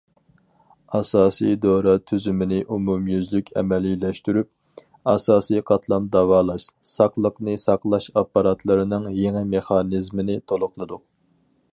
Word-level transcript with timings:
ئاساسىي 0.99 1.57
دورا 1.65 1.91
تۈزۈمىنى 2.11 2.61
ئومۇميۈزلۈك 2.75 3.51
ئەمەلىيلەشتۈرۈپ، 3.61 4.81
ئاساسىي 5.13 5.63
قاتلام 5.69 6.07
داۋالاش، 6.17 6.65
ساقلىقنى 6.95 7.59
ساقلاش 7.67 8.09
ئاپپاراتلىرىنىڭ 8.15 9.07
يېڭى 9.19 9.45
مېخانىزمىنى 9.55 10.41
تولۇقلىدۇق. 10.53 11.07